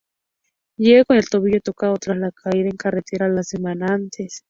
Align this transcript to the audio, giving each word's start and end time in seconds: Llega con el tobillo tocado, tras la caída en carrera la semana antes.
Llega 0.77 1.05
con 1.05 1.17
el 1.17 1.29
tobillo 1.29 1.61
tocado, 1.61 1.95
tras 1.97 2.17
la 2.17 2.31
caída 2.31 2.67
en 2.69 2.75
carrera 2.75 3.27
la 3.29 3.43
semana 3.43 3.85
antes. 3.93 4.39